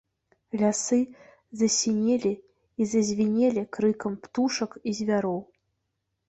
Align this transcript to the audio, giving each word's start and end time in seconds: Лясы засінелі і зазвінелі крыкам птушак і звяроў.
Лясы 0.59 0.97
засінелі 1.61 2.31
і 2.81 2.87
зазвінелі 2.95 3.63
крыкам 3.79 4.17
птушак 4.25 4.71
і 4.91 4.97
звяроў. 5.03 5.39